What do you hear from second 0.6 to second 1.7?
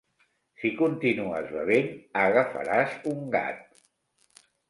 Si continues